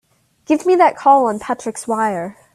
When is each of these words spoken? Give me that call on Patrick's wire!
Give 0.45 0.65
me 0.65 0.75
that 0.77 0.97
call 0.97 1.27
on 1.27 1.37
Patrick's 1.37 1.87
wire! 1.87 2.35